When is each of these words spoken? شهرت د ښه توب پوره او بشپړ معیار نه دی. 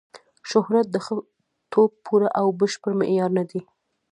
شهرت 0.49 0.87
د 0.91 0.95
ښه 1.05 1.15
توب 1.71 1.91
پوره 2.05 2.29
او 2.39 2.47
بشپړ 2.59 2.91
معیار 2.99 3.31
نه 3.37 3.43
دی. 3.49 3.61